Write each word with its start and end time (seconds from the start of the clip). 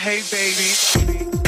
Hey, 0.00 0.22
baby. 0.30 1.39